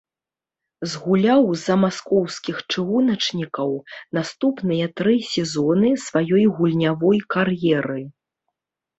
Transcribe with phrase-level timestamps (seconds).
[0.91, 3.71] Згуляў за маскоўскіх чыгуначнікаў
[4.19, 7.99] наступныя тры сезоны сваёй гульнявой кар'еры.